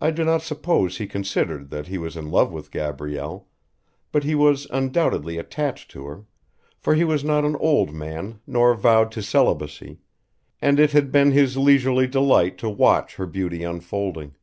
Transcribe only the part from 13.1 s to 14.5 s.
her beauty unfolding.